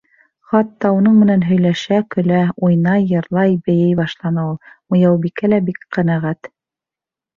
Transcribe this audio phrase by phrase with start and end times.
[0.51, 4.57] Хатта уның менән һөйләшә, көлә, уйнай, йырлай, бейей башланы ул.
[4.95, 6.55] Мыяубикә лә бик ҡәнәғәт.